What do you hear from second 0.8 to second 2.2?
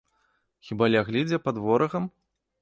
ляглі дзе пад ворагам?